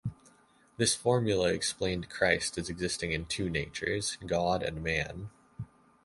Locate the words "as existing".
2.57-3.11